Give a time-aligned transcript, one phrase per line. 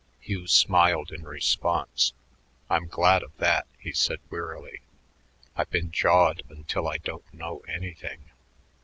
[0.19, 2.13] Hugh smiled in response.
[2.71, 4.81] "I'm glad of that," he said wearily.
[5.55, 8.31] "I've been jawed until I don't know anything."